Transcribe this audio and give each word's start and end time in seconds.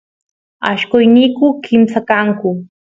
allqosniyku 0.69 1.45
kimsa 1.63 1.99
kanku 2.09 2.49